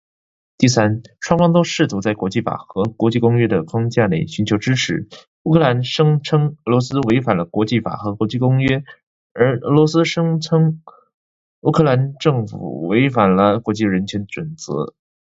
[0.57, 5.07] 第三，双方都试图在国际法和国际公约的框架内寻求支持。
[5.43, 8.83] 乌克兰声称俄罗斯违反了国际法和国际公约，
[9.31, 10.81] 而俄罗斯则声称
[11.59, 14.95] 乌克兰政府违反了国际人权准则。